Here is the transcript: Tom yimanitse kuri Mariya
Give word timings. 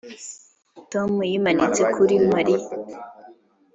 Tom 0.91 1.11
yimanitse 1.29 1.81
kuri 1.95 2.15
Mariya 2.31 2.67